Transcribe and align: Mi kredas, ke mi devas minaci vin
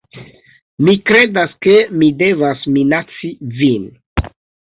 Mi 0.85 0.93
kredas, 1.09 1.51
ke 1.65 1.75
mi 1.99 2.09
devas 2.21 2.63
minaci 2.79 3.31
vin 3.61 3.87